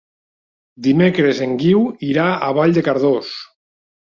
[0.87, 3.31] Dimecres en Guiu irà a Vall de Cardós.